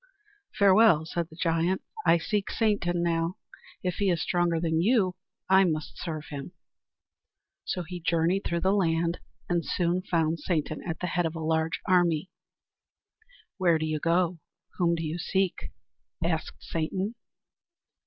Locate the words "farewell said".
0.57-1.29